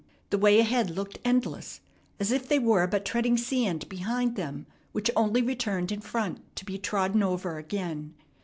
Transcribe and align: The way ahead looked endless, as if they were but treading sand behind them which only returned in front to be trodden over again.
The 0.31 0.37
way 0.39 0.57
ahead 0.57 0.89
looked 0.89 1.19
endless, 1.23 1.79
as 2.19 2.31
if 2.31 2.47
they 2.49 2.57
were 2.57 2.87
but 2.87 3.05
treading 3.05 3.37
sand 3.37 3.87
behind 3.87 4.35
them 4.35 4.65
which 4.93 5.11
only 5.15 5.43
returned 5.43 5.91
in 5.91 6.01
front 6.01 6.39
to 6.55 6.65
be 6.65 6.79
trodden 6.79 7.21
over 7.21 7.59
again. 7.59 8.15